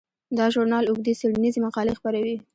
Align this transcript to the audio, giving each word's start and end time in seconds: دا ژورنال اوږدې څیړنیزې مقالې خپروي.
دا 0.37 0.45
ژورنال 0.53 0.85
اوږدې 0.87 1.13
څیړنیزې 1.19 1.59
مقالې 1.65 1.97
خپروي. 1.99 2.35